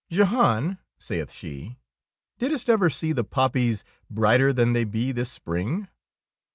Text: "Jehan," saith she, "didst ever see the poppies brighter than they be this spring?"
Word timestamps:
"Jehan," 0.09 0.79
saith 0.97 1.31
she, 1.31 1.77
"didst 2.39 2.71
ever 2.71 2.89
see 2.89 3.11
the 3.11 3.23
poppies 3.23 3.83
brighter 4.09 4.51
than 4.51 4.73
they 4.73 4.83
be 4.83 5.11
this 5.11 5.31
spring?" 5.31 5.89